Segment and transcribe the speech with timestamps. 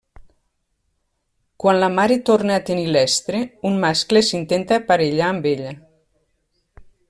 [1.63, 5.79] Quan la mare torna a tenir l'estre, un mascle s'intenta aparellar amb ella.